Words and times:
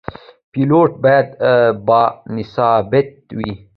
پیلوټ 0.51 0.91
باید 1.03 1.27
باانضباط 1.87 3.09
وي. 3.37 3.51